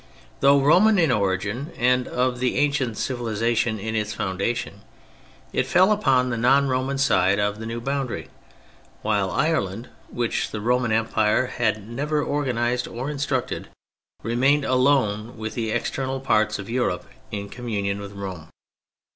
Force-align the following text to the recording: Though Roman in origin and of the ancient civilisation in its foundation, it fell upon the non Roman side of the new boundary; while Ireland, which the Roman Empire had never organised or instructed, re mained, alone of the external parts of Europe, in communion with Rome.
Though 0.39 0.59
Roman 0.59 0.97
in 0.97 1.11
origin 1.11 1.71
and 1.77 2.07
of 2.07 2.39
the 2.39 2.55
ancient 2.57 2.97
civilisation 2.97 3.77
in 3.77 3.93
its 3.95 4.15
foundation, 4.15 4.81
it 5.53 5.67
fell 5.67 5.91
upon 5.91 6.31
the 6.31 6.39
non 6.39 6.67
Roman 6.67 6.97
side 6.97 7.37
of 7.37 7.59
the 7.59 7.67
new 7.67 7.79
boundary; 7.79 8.29
while 9.03 9.29
Ireland, 9.29 9.89
which 10.09 10.49
the 10.49 10.59
Roman 10.59 10.91
Empire 10.91 11.45
had 11.45 11.87
never 11.87 12.25
organised 12.25 12.87
or 12.87 13.11
instructed, 13.11 13.67
re 14.23 14.33
mained, 14.35 14.67
alone 14.67 15.39
of 15.39 15.53
the 15.53 15.69
external 15.69 16.19
parts 16.19 16.57
of 16.57 16.67
Europe, 16.67 17.05
in 17.29 17.47
communion 17.47 18.01
with 18.01 18.13
Rome. 18.13 18.49